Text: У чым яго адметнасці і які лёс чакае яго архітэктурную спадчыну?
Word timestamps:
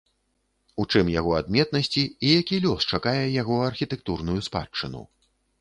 У 0.83 0.85
чым 0.93 1.11
яго 1.15 1.35
адметнасці 1.41 2.03
і 2.29 2.31
які 2.39 2.61
лёс 2.65 2.89
чакае 2.97 3.23
яго 3.41 3.61
архітэктурную 3.69 4.39
спадчыну? 4.49 5.07